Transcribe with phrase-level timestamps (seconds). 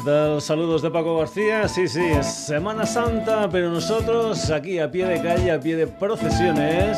[0.00, 0.40] ¿Qué tal?
[0.40, 1.68] Saludos de Paco García.
[1.68, 6.96] Sí, sí, Semana Santa, pero nosotros aquí a pie de calle, a pie de procesiones,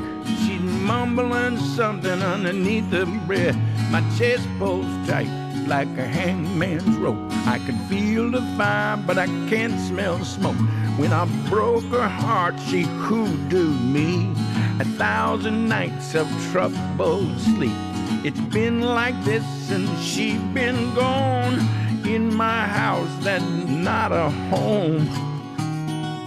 [0.89, 3.55] Mumbling something underneath the breath.
[3.91, 5.29] My chest pulls tight
[5.67, 7.31] like a hangman's rope.
[7.45, 10.55] I can feel the fire, but I can't smell the smoke.
[10.97, 14.33] When I broke her heart, she hoodooed me.
[14.79, 17.77] A thousand nights of troubled sleep.
[18.25, 21.59] It's been like this since she's been gone.
[22.03, 25.07] In my house, that's not a home.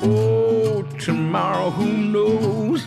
[0.04, 2.86] Oh, tomorrow, who knows?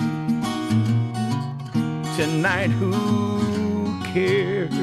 [2.15, 4.73] Tonight, who cares?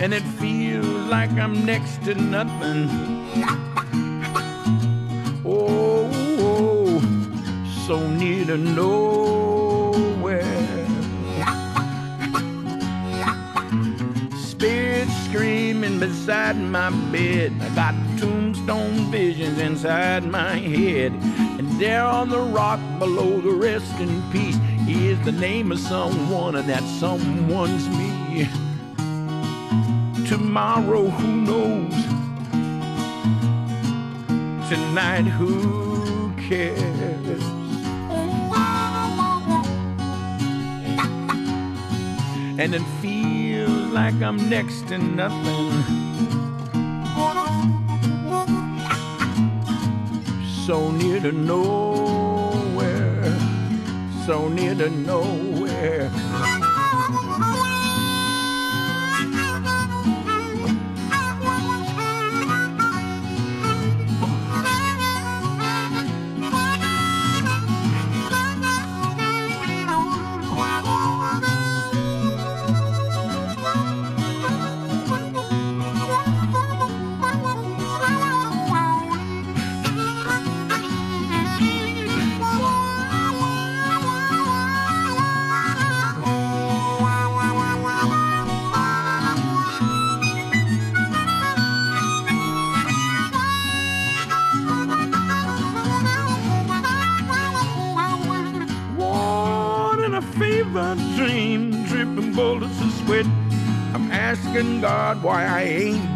[0.00, 2.88] and it feels like I'm next to nothing.
[5.44, 7.00] Oh, oh
[7.86, 10.44] so near to nowhere.
[14.36, 17.52] Spirit screaming beside my bed.
[17.60, 21.12] I got tombstone visions inside my head.
[21.78, 26.68] There on the rock below the rest in peace is the name of someone, and
[26.68, 28.48] that someone's me
[30.26, 31.94] tomorrow, who knows?
[34.68, 37.42] Tonight, who cares?
[42.58, 46.05] And it feels like I'm next to nothing.
[50.66, 53.22] So near to nowhere,
[54.26, 56.10] so near to nowhere.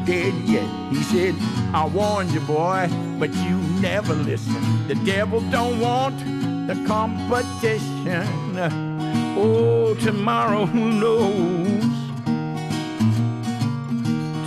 [0.05, 0.69] Dead yet.
[0.91, 1.35] He said,
[1.73, 2.89] I warned you, boy,
[3.19, 4.89] but you never listen.
[4.89, 6.19] The devil don't want
[6.67, 8.27] the competition.
[9.37, 11.97] Oh, tomorrow, who knows?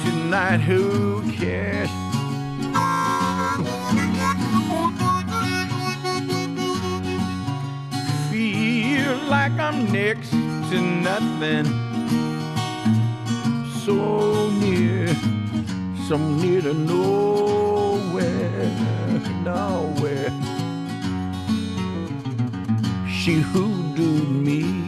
[0.03, 1.90] Tonight, who cares?
[8.31, 11.66] Feel like I'm next to nothing
[13.86, 15.07] so near,
[16.07, 18.69] so near to nowhere,
[19.44, 20.31] nowhere.
[23.07, 24.82] She hoodooed me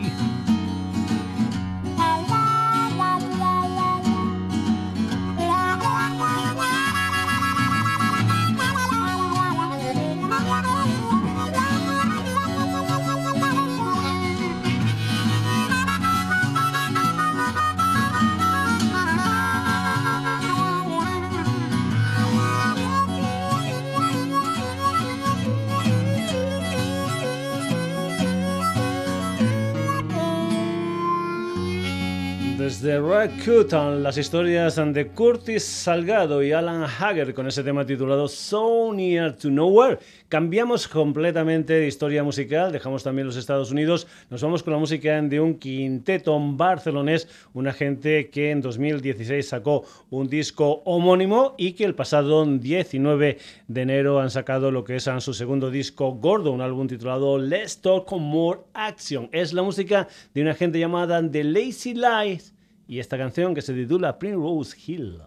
[32.96, 38.94] de Rakuten, las historias de Curtis Salgado y Alan Hager con ese tema titulado So
[38.94, 40.00] Near to Nowhere.
[40.30, 45.22] Cambiamos completamente de historia musical, dejamos también los Estados Unidos, nos vamos con la música
[45.22, 51.84] de un quinteto barcelonés, una gente que en 2016 sacó un disco homónimo y que
[51.84, 53.38] el pasado 19
[53.68, 57.82] de enero han sacado lo que es su segundo disco gordo, un álbum titulado Let's
[57.82, 59.28] Talk More Action.
[59.34, 62.55] Es la música de una gente llamada The Lazy Lies
[62.88, 65.22] y esta canción que se titula Primrose Hill.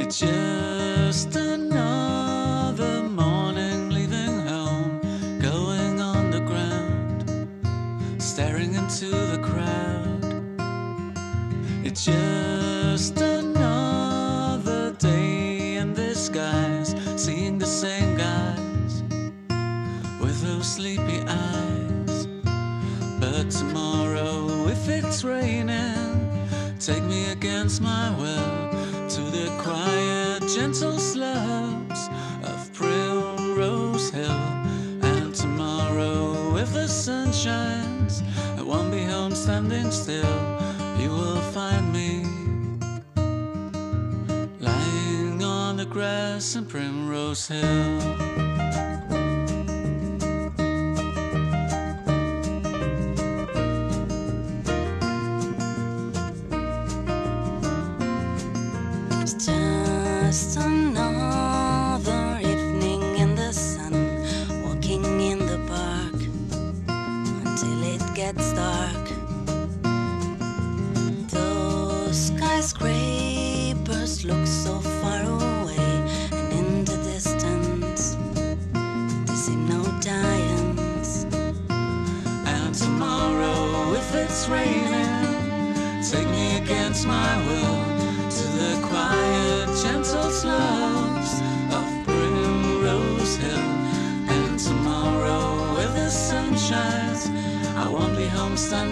[0.00, 5.00] It's just another morning leaving home,
[5.40, 7.24] going underground,
[8.18, 10.24] staring into the crowd.
[11.84, 13.20] It's just
[20.68, 22.26] sleepy eyes.
[23.18, 26.46] But tomorrow, if it's raining,
[26.78, 32.08] take me against my will to the quiet, gentle slopes
[32.42, 34.42] of Primrose Hill.
[35.10, 38.22] And tomorrow, if the sun shines,
[38.58, 40.36] I won't be home standing still.
[41.00, 42.24] You will find me
[44.60, 48.37] lying on the grass in Primrose Hill.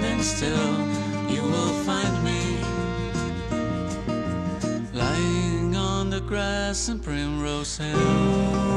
[0.06, 2.58] standing still, you will find me
[4.92, 8.75] lying on the grass in Primrose Hill.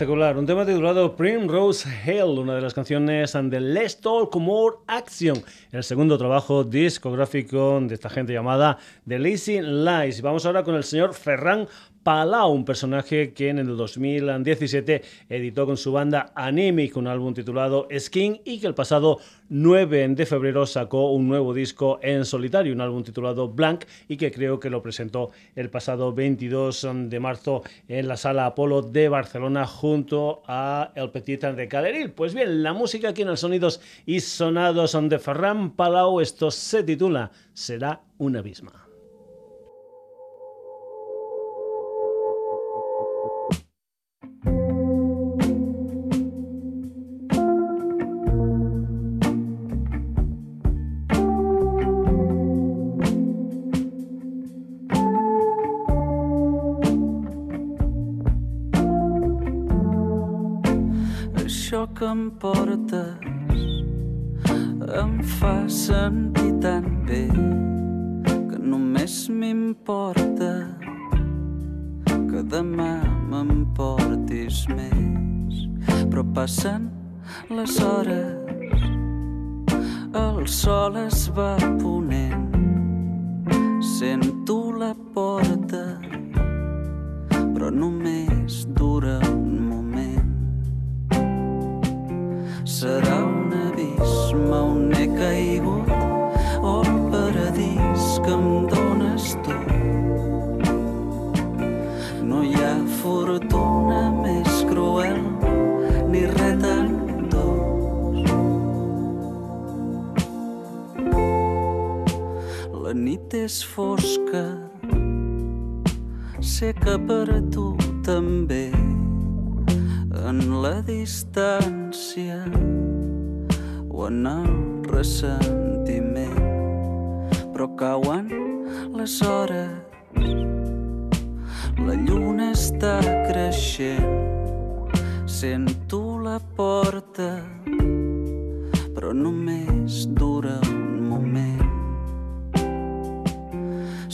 [0.00, 5.84] Un tema titulado Primrose Hill, una de las canciones de Let's Talk More Action, el
[5.84, 10.22] segundo trabajo discográfico de esta gente llamada The Lazy Lies.
[10.22, 11.68] Vamos ahora con el señor Ferran
[12.02, 17.88] Palau, un personaje que en el 2017 editó con su banda Anemic un álbum titulado
[17.96, 19.18] Skin y que el pasado
[19.50, 24.30] 9 de febrero sacó un nuevo disco en solitario, un álbum titulado Blank y que
[24.30, 29.66] creo que lo presentó el pasado 22 de marzo en la Sala Apolo de Barcelona
[29.66, 32.12] junto a El Petit de Caleril.
[32.12, 36.82] Pues bien, la música aquí en el Sonidos y Sonados de Ferran Palau, esto se
[36.82, 38.89] titula Será un abismo.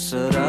[0.07, 0.46] será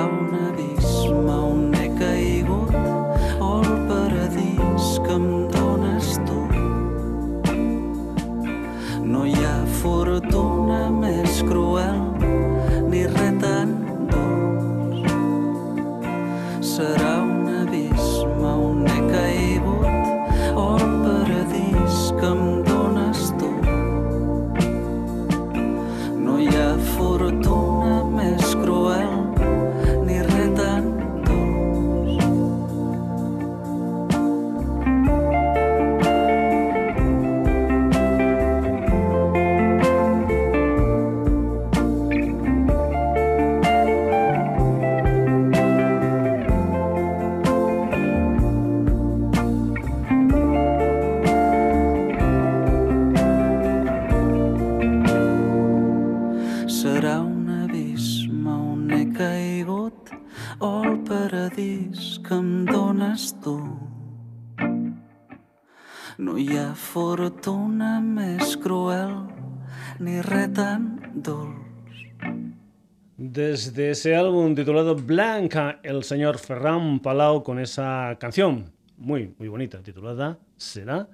[73.38, 78.66] Desde ese álbum titulado Blanca, el señor Ferran Palau con esa canción
[78.98, 81.08] muy, muy bonita titulada Será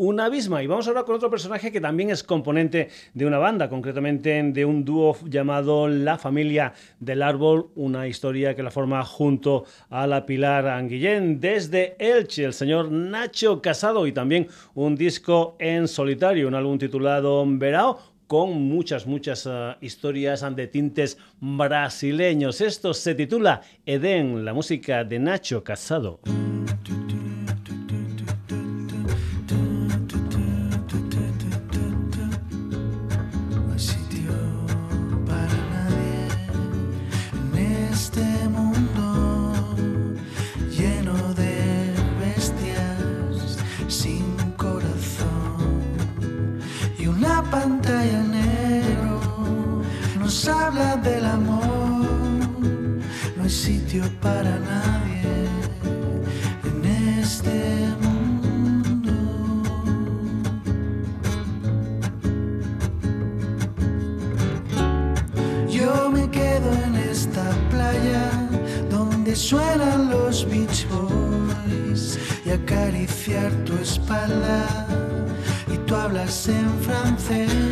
[0.00, 0.62] un abisma.
[0.62, 4.64] Y vamos ahora con otro personaje que también es componente de una banda, concretamente de
[4.64, 10.24] un dúo llamado La Familia del Árbol, una historia que la forma junto a la
[10.24, 16.54] Pilar Anguillén desde Elche, el señor Nacho Casado y también un disco en solitario, un
[16.54, 22.60] álbum titulado Verao con muchas, muchas eh, historias de tintes brasileños.
[22.60, 26.20] Esto se titula Edén, la música de Nacho Casado.
[47.50, 49.20] Pantalla negro
[50.18, 52.06] nos habla del amor.
[53.36, 55.48] No hay sitio para nadie
[56.68, 56.84] en
[57.20, 59.12] este mundo.
[65.68, 68.30] Yo me quedo en esta playa
[68.88, 74.89] donde suenan los Beach Boys y acariciar tu espalda
[76.30, 77.69] from Francisco.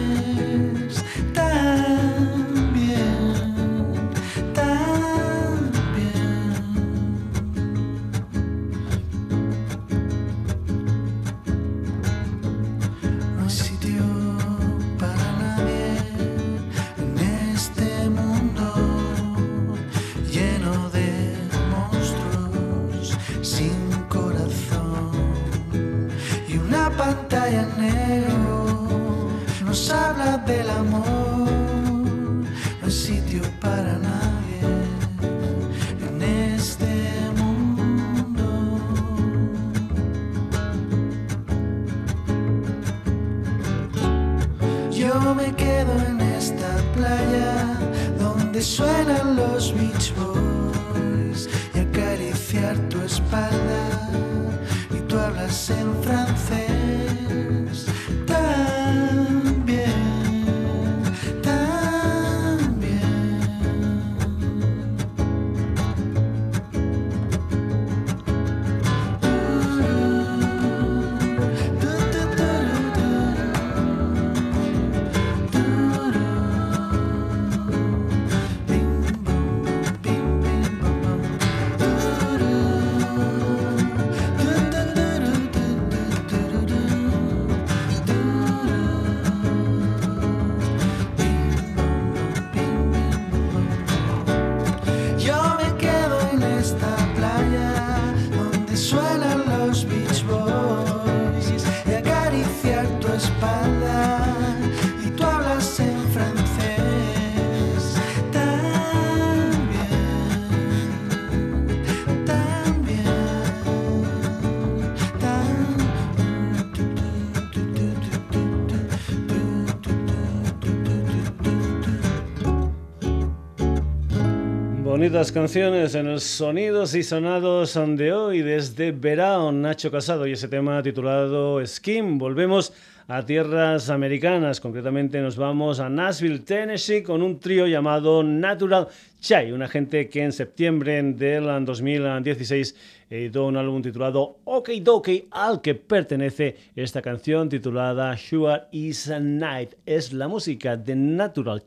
[125.09, 130.49] Bonitas canciones en los sonidos y sonados de hoy desde Verano, Nacho Casado y ese
[130.49, 132.19] tema titulado Skin.
[132.19, 132.75] Volvemos
[133.07, 138.88] a tierras americanas, concretamente nos vamos a Nashville, Tennessee, con un trío llamado Natural
[139.19, 142.77] Chai, una gente que en septiembre del 2016
[143.09, 149.19] editó un álbum titulado OK Dokie, al que pertenece esta canción titulada Sure is a
[149.19, 149.71] Night.
[149.87, 151.62] Es la música de Natural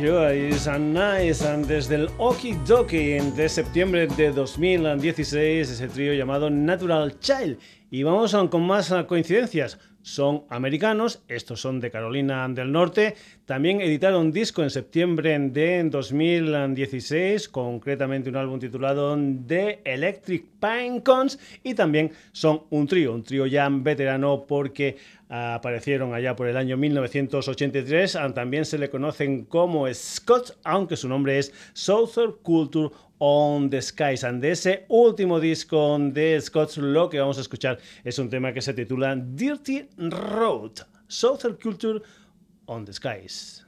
[0.00, 0.48] Chai.
[0.48, 7.58] Is Nice desde el Okidoki de septiembre de 2016, ese trío llamado Natural Child.
[7.90, 9.78] Y vamos con más coincidencias
[10.20, 13.14] son americanos, estos son de Carolina del Norte.
[13.46, 21.72] También editaron disco en septiembre de 2016, concretamente un álbum titulado The Electric Pinecons y
[21.72, 24.98] también son un trío, un trío ya veterano porque
[25.30, 28.18] aparecieron allá por el año 1983.
[28.34, 34.24] También se le conocen como Scott, aunque su nombre es Southern Culture on the Skies.
[34.24, 38.52] And de ese último disco de Scots, lo que vamos a escuchar es un tema
[38.52, 40.72] que se titula Dirty Road,
[41.06, 42.00] Southern Culture
[42.66, 43.64] on the Skies.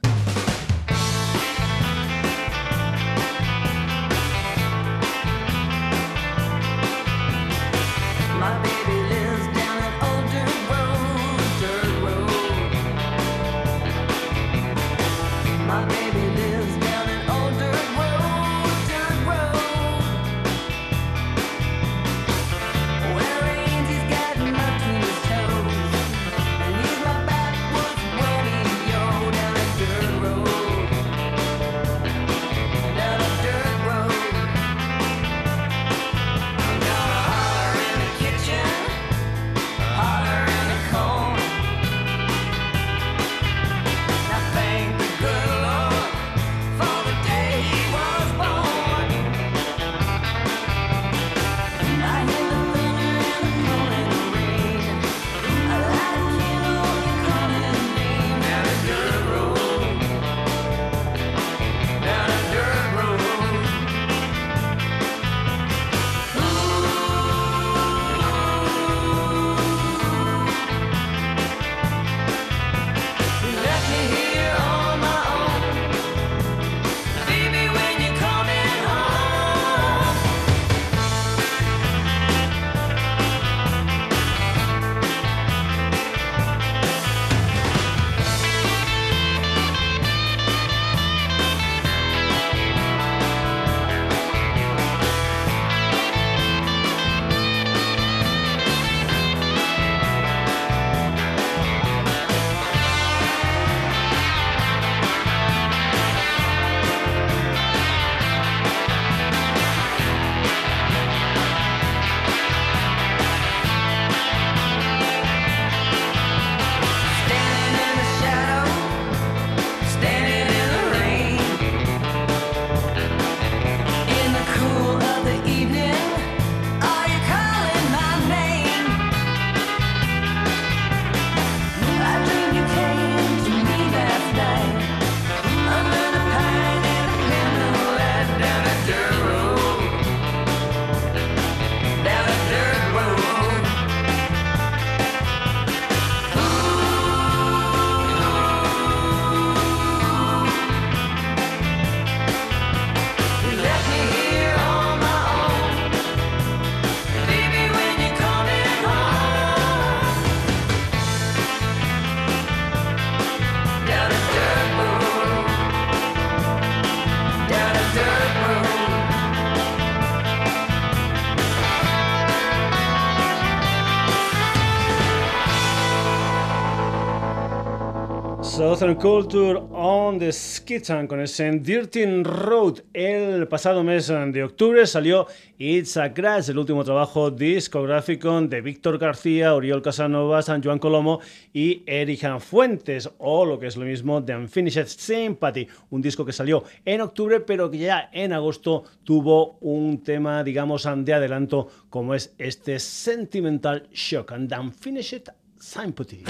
[178.75, 182.79] Southern Culture on the Skitan con ese Dirty Road.
[182.91, 185.27] El pasado mes de octubre salió
[185.59, 191.19] It's a Crash, el último trabajo discográfico de Víctor García, Oriol Casanova, San Juan Colomo
[191.53, 196.33] y Erika Fuentes, o lo que es lo mismo, The Unfinished Sympathy, un disco que
[196.33, 202.15] salió en octubre, pero que ya en agosto tuvo un tema, digamos, de adelanto, como
[202.15, 206.23] es este Sentimental Shock and The Unfinished Sympathy.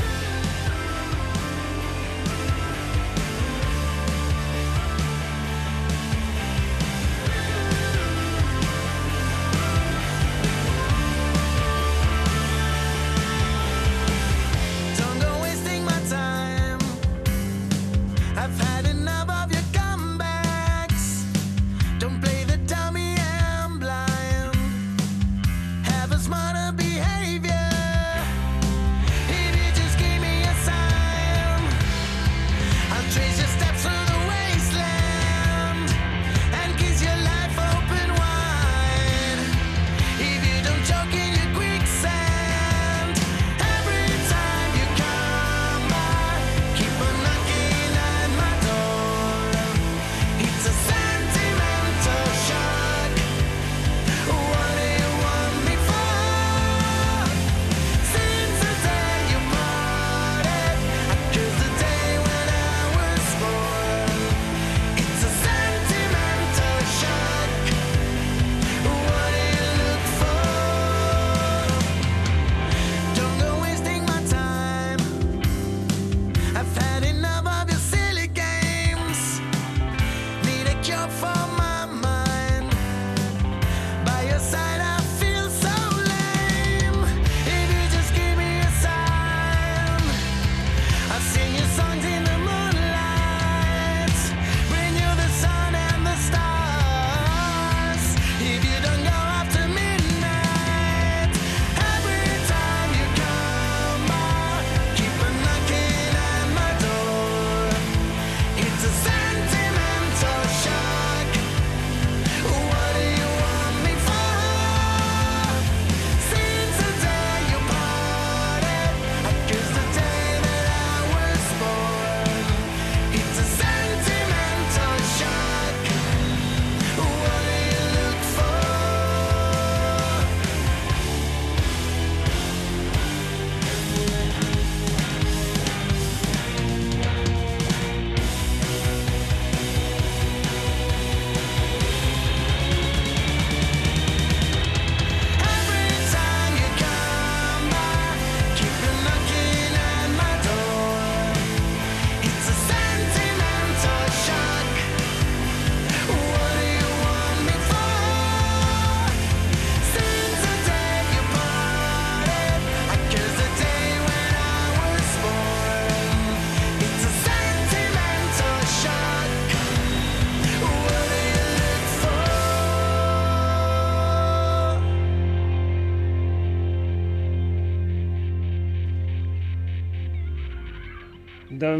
[26.75, 27.32] Behave.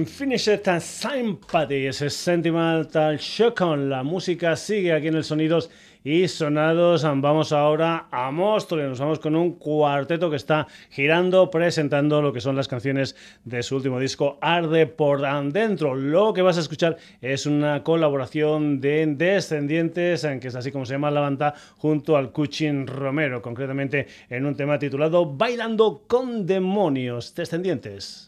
[0.04, 5.70] Don't Finish It Sympathy, ese Sentimental Shock on la música sigue aquí en el Sonidos
[6.04, 7.04] y Sonados.
[7.04, 12.42] Vamos ahora a Móstoles, nos vamos con un cuarteto que está girando, presentando lo que
[12.42, 15.22] son las canciones de su último disco, Arde por
[15.54, 15.96] dentro.
[15.96, 20.96] Lo que vas a escuchar es una colaboración de Descendientes, que es así como se
[20.96, 27.34] llama la banda, junto al Cuchin Romero, concretamente en un tema titulado Bailando con Demonios.
[27.36, 28.28] Descendientes.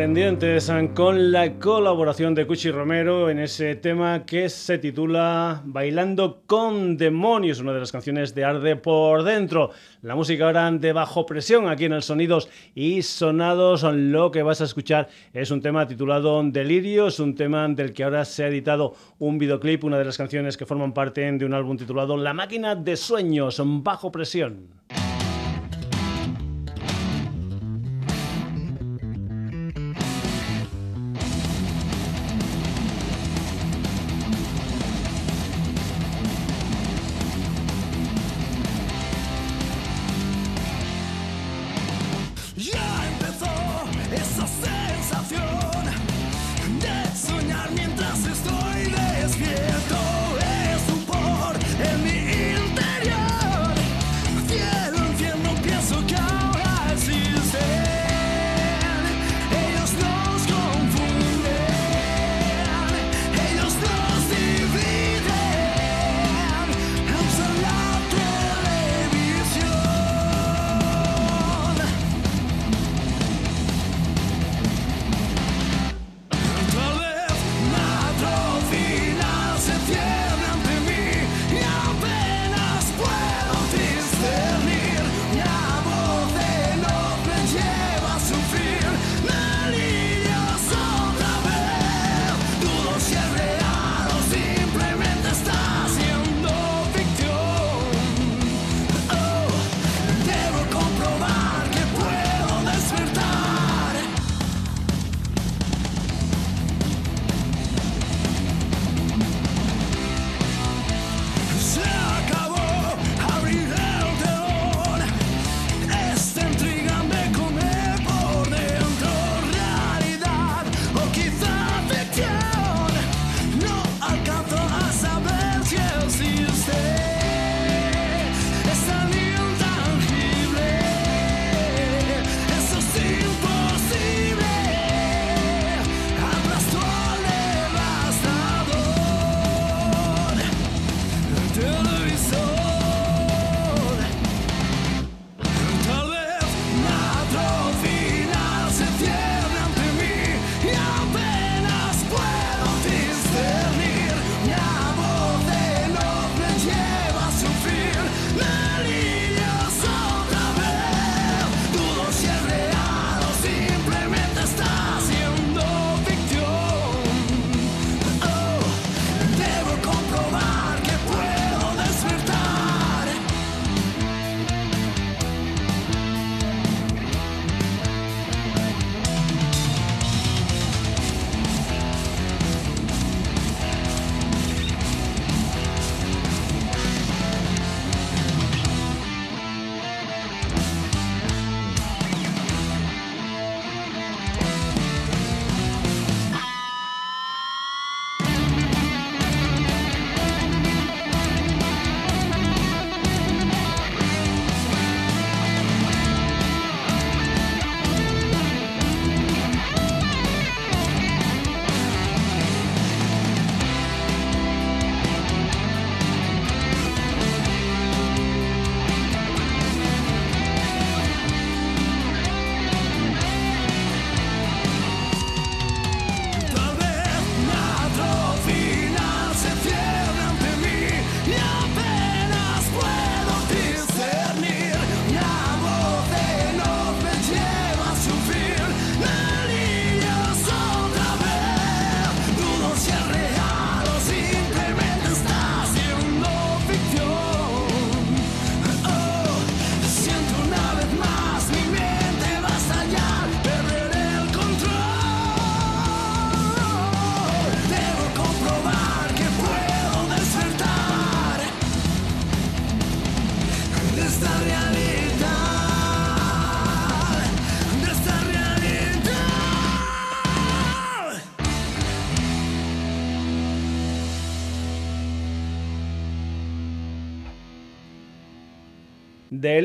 [0.00, 6.96] Descendientes con la colaboración de Cuchi Romero en ese tema que se titula Bailando con
[6.96, 9.72] demonios, una de las canciones de Arde por dentro.
[10.00, 13.82] La música ahora de bajo presión aquí en el Sonidos y Sonados.
[13.82, 18.24] Lo que vas a escuchar es un tema titulado Delirios, un tema del que ahora
[18.24, 21.76] se ha editado un videoclip, una de las canciones que forman parte de un álbum
[21.76, 24.80] titulado La máquina de sueños, bajo presión.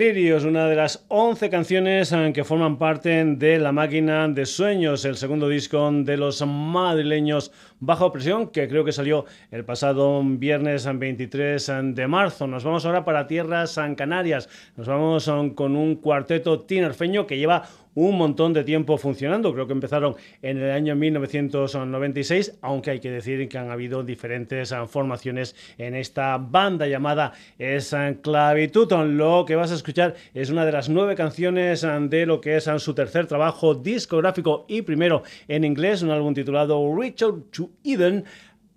[0.06, 5.04] Delirios, una de las 11 canciones eh, que forman parte de La Máquina de Sueños,
[5.04, 10.88] el segundo disco de los madrileños Bajo Presión, que creo que salió el pasado viernes
[10.88, 12.46] 23 de marzo.
[12.46, 14.48] Nos vamos ahora para Tierras Canarias.
[14.78, 17.64] Nos vamos eh, con un cuarteto tinerfeño que lleva
[17.96, 19.54] un montón de tiempo funcionando.
[19.54, 24.72] Creo que empezaron en el año 1996, aunque hay que decir que han habido diferentes
[24.72, 28.92] ah, formaciones en esta banda llamada Esclavitud.
[28.92, 32.58] Lo que vas a escuchar es una de las nueve canciones ah, de lo que
[32.58, 37.70] es ah, su tercer trabajo discográfico y primero en inglés, un álbum titulado Richard to
[37.84, 38.26] Eden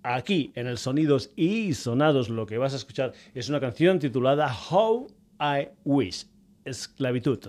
[0.05, 4.55] aquí en el Sonidos y Sonados lo que vas a escuchar es una canción titulada
[4.71, 5.09] How
[5.41, 7.49] I Wish esclavitud.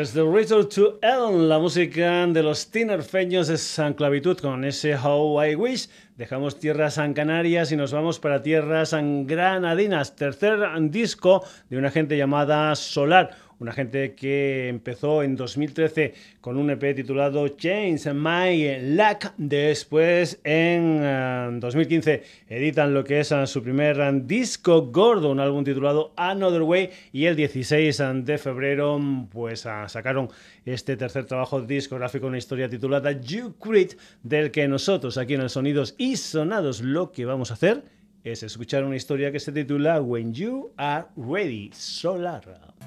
[0.00, 5.44] Desde Return to Ellen, la música de los tinerfeños de San Clavitud con ese How
[5.44, 5.90] I Wish.
[6.16, 10.16] Dejamos tierras San Canarias y nos vamos para tierras San Granadinas.
[10.16, 16.70] Tercer disco de una gente llamada Solar una gente que empezó en 2013 con un
[16.70, 19.32] EP titulado Change My Luck.
[19.36, 25.40] Después, en 2015, eh, editan lo que es eh, su primer eh, disco gordo, un
[25.40, 26.90] álbum titulado Another Way.
[27.12, 28.98] Y el 16 de febrero,
[29.30, 30.30] pues sacaron
[30.64, 33.92] este tercer trabajo discográfico, una historia titulada You Creed,
[34.22, 37.82] del que nosotros aquí en el Sonidos y Sonados lo que vamos a hacer
[38.24, 42.79] es escuchar una historia que se titula When You Are Ready, Solar.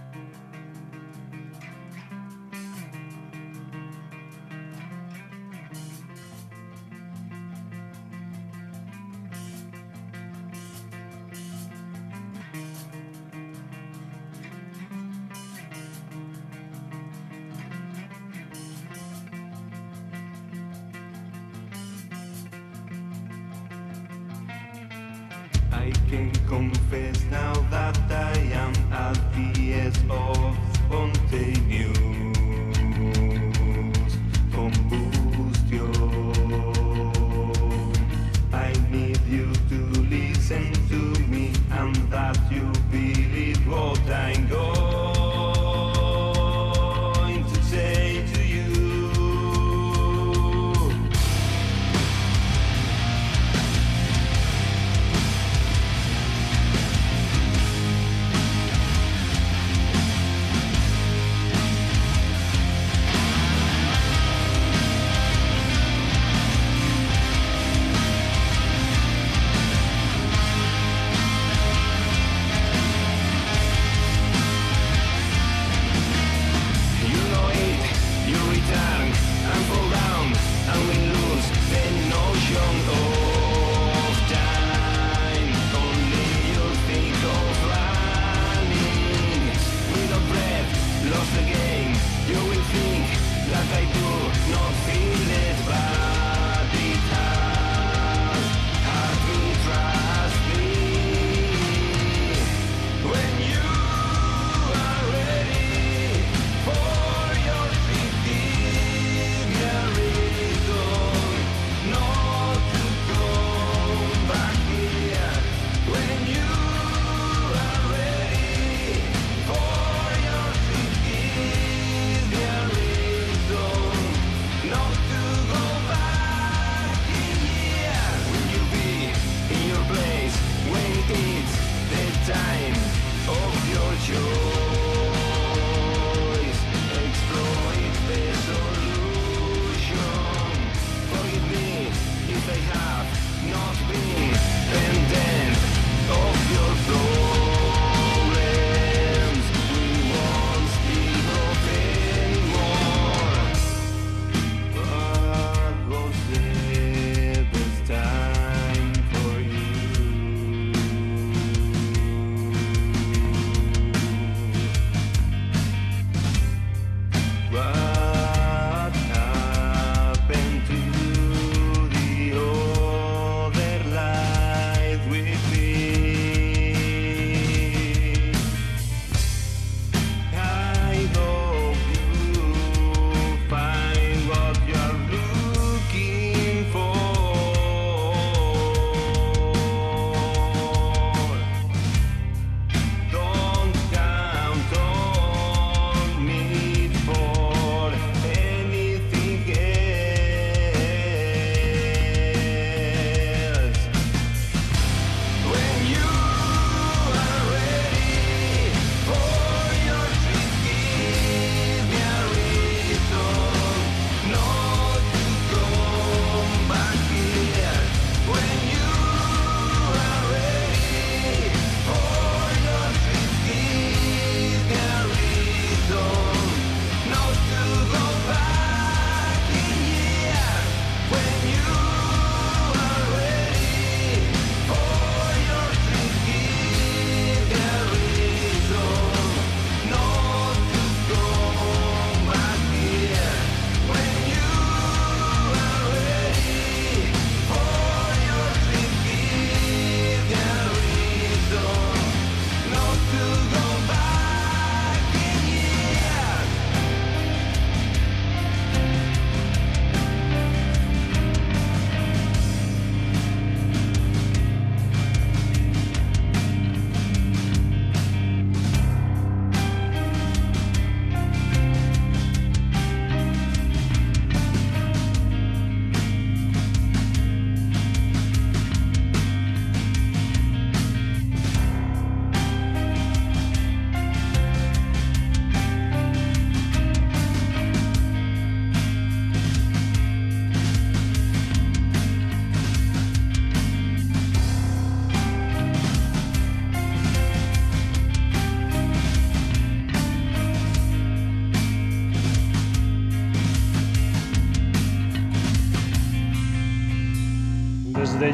[308.23, 308.31] De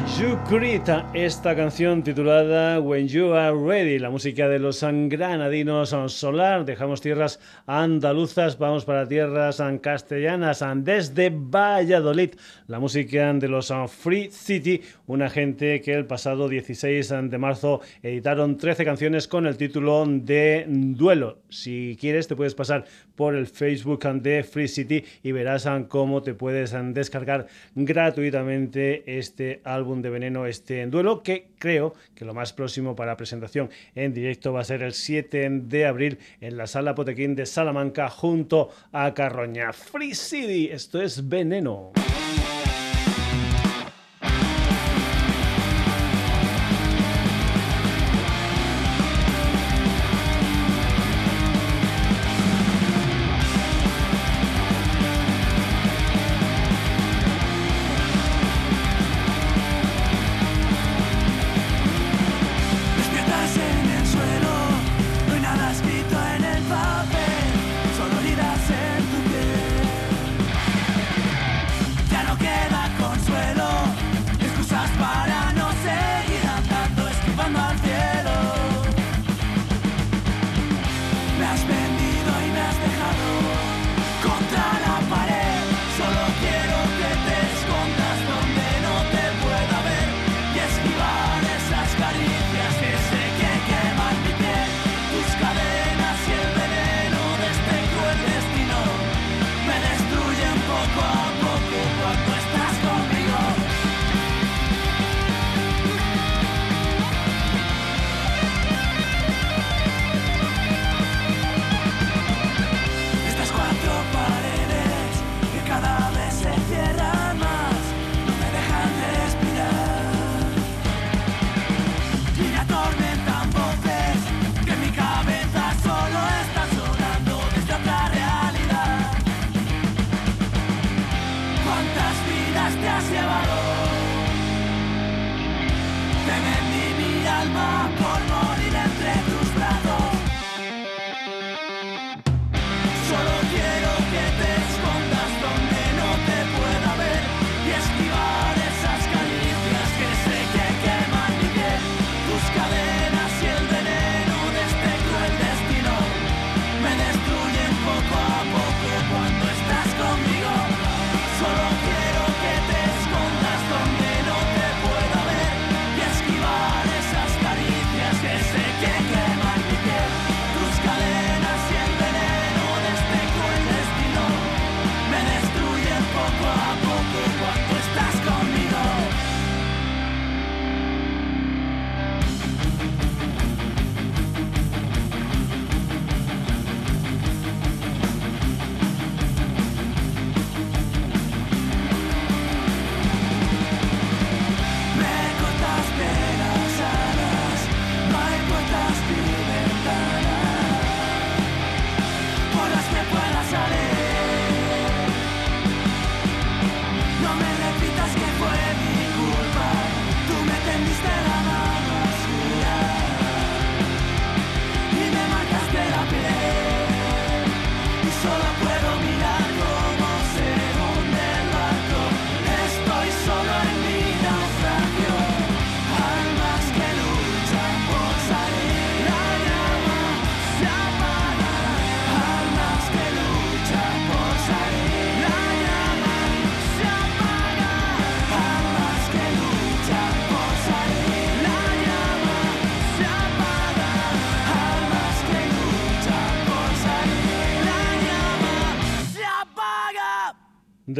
[1.14, 6.64] esta canción titulada When You Are Ready, la música de los granadinos Solar.
[6.64, 12.34] Dejamos tierras andaluzas, vamos para tierras castellanas, desde Valladolid,
[12.68, 18.58] la música de los Free City, una gente que el pasado 16 de marzo editaron
[18.58, 21.38] 13 canciones con el título de Duelo.
[21.48, 22.84] Si quieres, te puedes pasar
[23.20, 30.00] por el Facebook de Free City y verás cómo te puedes descargar gratuitamente este álbum
[30.00, 34.62] de Veneno, este duelo, que creo que lo más próximo para presentación en directo va
[34.62, 39.74] a ser el 7 de abril en la Sala Potequín de Salamanca junto a Carroña.
[39.74, 41.92] Free City, esto es Veneno.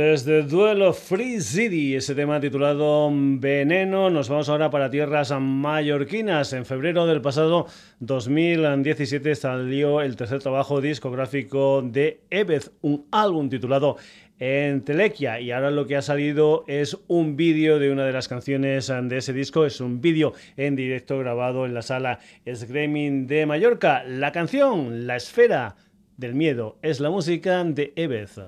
[0.01, 6.55] Desde Duelo Free City, ese tema titulado Veneno, nos vamos ahora para tierras mallorquinas.
[6.55, 7.66] En febrero del pasado
[7.98, 13.98] 2017 salió el tercer trabajo discográfico de Ebez, un álbum titulado
[14.38, 18.86] Entelequia y ahora lo que ha salido es un vídeo de una de las canciones
[18.86, 22.20] de ese disco, es un vídeo en directo grabado en la sala
[22.51, 24.03] Screaming de Mallorca.
[24.05, 25.76] La canción, La Esfera
[26.16, 28.38] del Miedo, es la música de Ebez.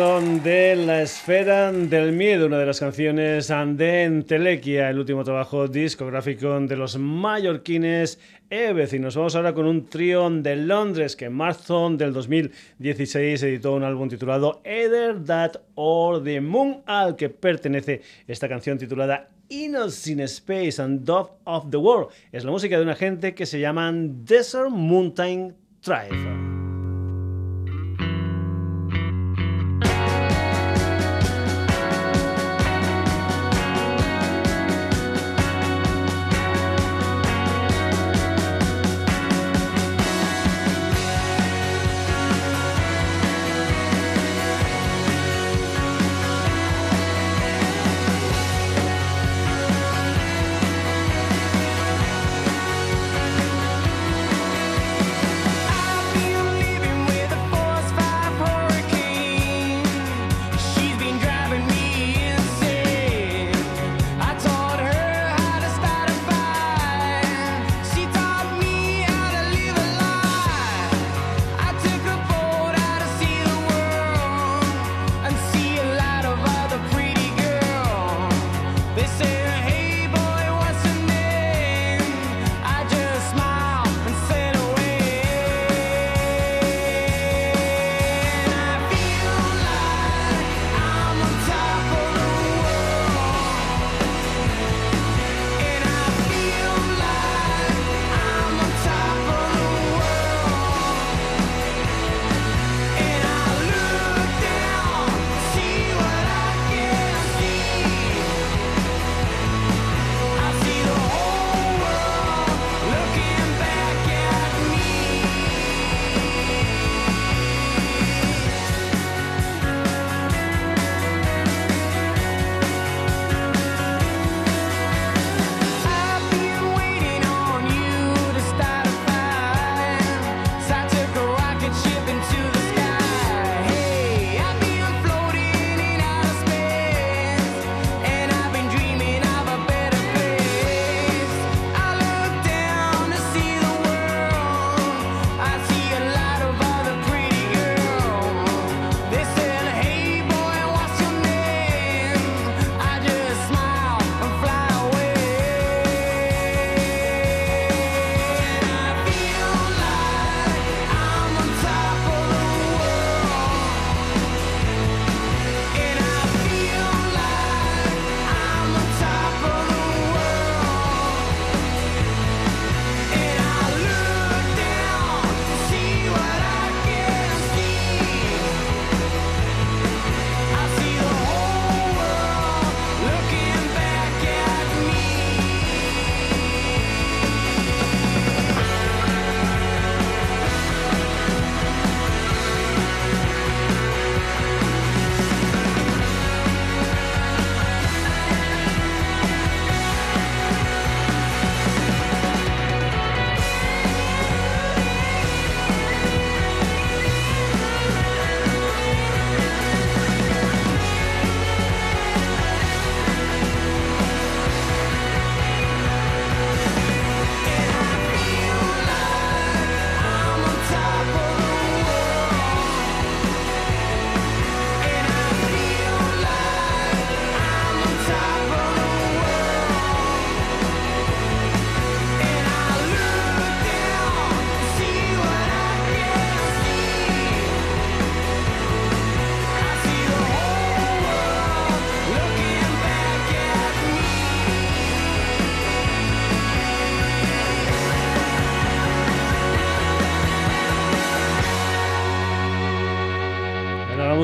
[0.00, 6.58] De La Esfera del Miedo, una de las canciones de Entelequia, el último trabajo discográfico
[6.58, 8.94] de los mallorquines Eves.
[8.94, 13.74] Y nos vamos ahora con un trío de Londres que en marzo del 2016 editó
[13.74, 20.20] un álbum titulado Either That or the Moon, al que pertenece esta canción titulada Innocent
[20.20, 22.08] Space and Dove of the World.
[22.32, 26.49] Es la música de una gente que se llaman Desert Mountain Tribe.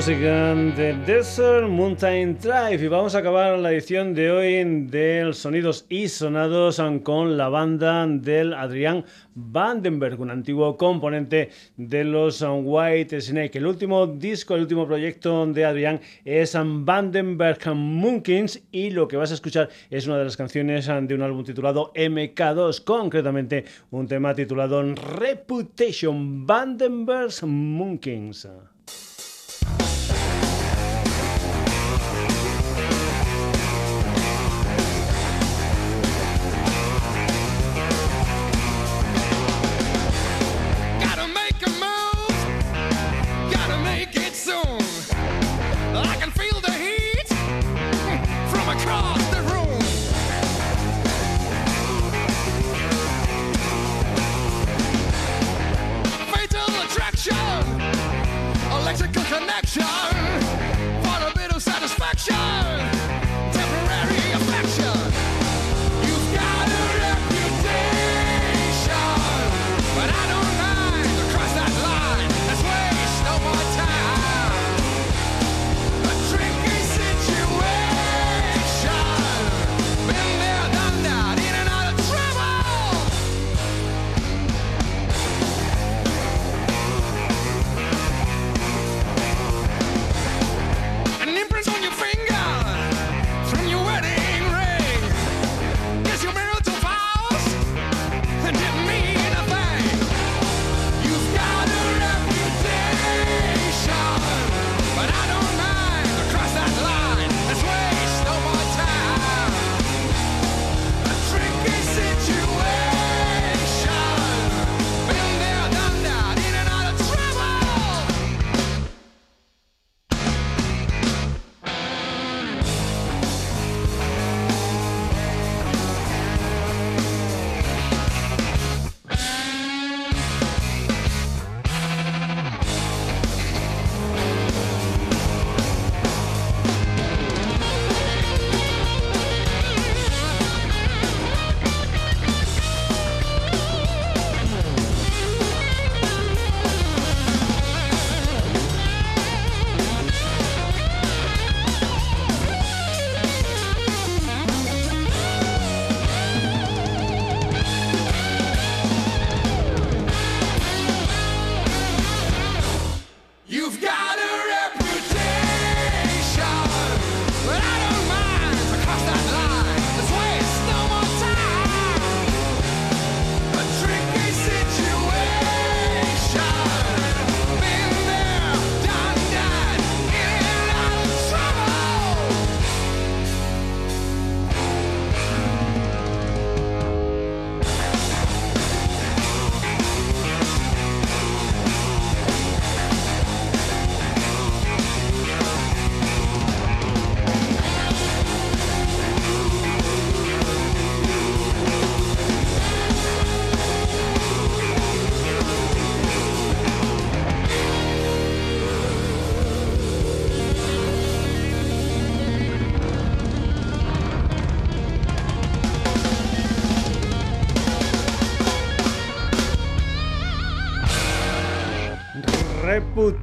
[0.07, 5.85] Música de Desert Mountain Drive y vamos a acabar la edición de hoy del Sonidos
[5.89, 9.05] y Sonados con la banda del Adrián
[9.35, 13.59] Vandenberg, un antiguo componente de los White Snake.
[13.59, 19.33] El último disco, el último proyecto de Adrián es Vandenberg Moonkins y lo que vas
[19.33, 24.37] a escuchar es una de las canciones de un álbum titulado MK2, concretamente un tema
[24.37, 28.47] titulado Reputation Vandenberg Moonkins.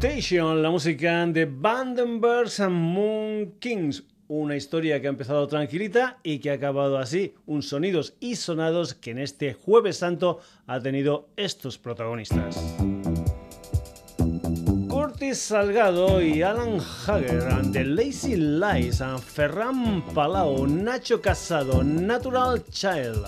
[0.03, 4.03] La música de Vandenbergs and Moon Kings.
[4.27, 7.35] Una historia que ha empezado tranquilita y que ha acabado así.
[7.45, 12.57] Un sonidos y sonados que en este Jueves Santo ha tenido estos protagonistas.
[14.89, 23.25] Curtis Salgado y Alan Hager, The Lazy Lies, Ferran Palau, Nacho Casado, Natural Child,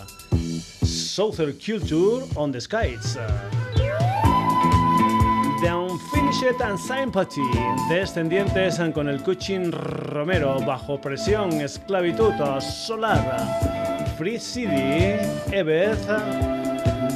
[0.84, 3.18] Southern Culture on the Skies.
[5.66, 7.42] The Unfinished and Sympathy,
[7.90, 15.18] descendientes con el Cuchin Romero, Bajo Presión, Esclavitud, Solar, Free City,
[15.52, 16.06] Ebeth,